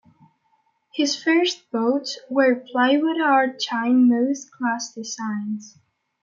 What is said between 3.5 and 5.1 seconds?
chine Moth class